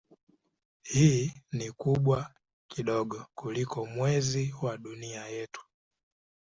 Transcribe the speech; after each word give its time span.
Hii 0.83 1.33
ni 1.51 1.71
kubwa 1.71 2.33
kidogo 2.71 3.25
kuliko 3.35 3.85
Mwezi 3.85 4.55
wa 4.61 4.77
Dunia 4.77 5.25
yetu. 5.27 5.63